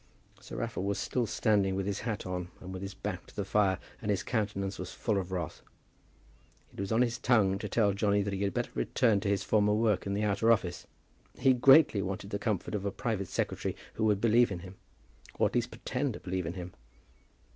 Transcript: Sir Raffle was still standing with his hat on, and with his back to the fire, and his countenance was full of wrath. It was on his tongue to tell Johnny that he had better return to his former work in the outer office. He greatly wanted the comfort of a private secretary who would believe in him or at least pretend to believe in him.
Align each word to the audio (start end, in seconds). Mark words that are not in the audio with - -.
Sir 0.39 0.55
Raffle 0.55 0.81
was 0.83 0.97
still 0.97 1.27
standing 1.27 1.75
with 1.75 1.85
his 1.85 1.99
hat 1.99 2.25
on, 2.25 2.49
and 2.59 2.73
with 2.73 2.81
his 2.81 2.95
back 2.95 3.27
to 3.27 3.35
the 3.35 3.45
fire, 3.45 3.77
and 4.01 4.09
his 4.09 4.23
countenance 4.23 4.79
was 4.79 4.91
full 4.91 5.19
of 5.19 5.31
wrath. 5.31 5.61
It 6.73 6.79
was 6.79 6.91
on 6.91 7.03
his 7.03 7.19
tongue 7.19 7.59
to 7.59 7.69
tell 7.69 7.93
Johnny 7.93 8.23
that 8.23 8.33
he 8.33 8.41
had 8.41 8.51
better 8.51 8.71
return 8.73 9.19
to 9.19 9.29
his 9.29 9.43
former 9.43 9.75
work 9.75 10.07
in 10.07 10.15
the 10.15 10.23
outer 10.23 10.51
office. 10.51 10.87
He 11.37 11.53
greatly 11.53 12.01
wanted 12.01 12.31
the 12.31 12.39
comfort 12.39 12.73
of 12.73 12.83
a 12.83 12.89
private 12.89 13.27
secretary 13.27 13.75
who 13.93 14.05
would 14.05 14.19
believe 14.21 14.51
in 14.51 14.61
him 14.61 14.73
or 15.37 15.45
at 15.49 15.53
least 15.53 15.69
pretend 15.69 16.15
to 16.15 16.19
believe 16.19 16.47
in 16.47 16.53
him. 16.55 16.73